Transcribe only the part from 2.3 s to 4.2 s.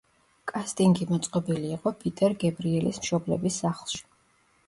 გებრიელის მშობლების სახლში.